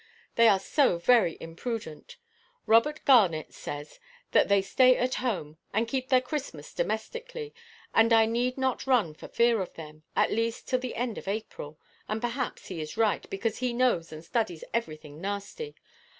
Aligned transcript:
They 0.33 0.47
are 0.47 0.57
so 0.57 0.97
very 0.97 1.37
imprudent. 1.39 2.17
Robert 2.65 3.05
Garnet 3.05 3.53
says 3.53 3.99
that 4.31 4.47
they 4.47 4.59
stay 4.63 4.97
at 4.97 5.13
home, 5.21 5.59
and 5.75 5.87
keep 5.87 6.09
their 6.09 6.21
Christmas 6.21 6.73
domestically, 6.73 7.53
and 7.93 8.11
I 8.11 8.25
need 8.25 8.57
not 8.57 8.87
run 8.87 9.13
for 9.13 9.27
fear 9.27 9.61
of 9.61 9.75
them, 9.75 10.01
at 10.15 10.31
least 10.31 10.67
till 10.67 10.79
the 10.79 10.95
end 10.95 11.19
of 11.19 11.27
April. 11.27 11.79
And 12.07 12.19
perhaps 12.19 12.65
he 12.69 12.81
is 12.81 12.97
right, 12.97 13.29
because 13.29 13.59
he 13.59 13.73
knows 13.73 14.11
and 14.11 14.25
studies 14.25 14.63
everything 14.73 15.21
nasty. 15.21 15.75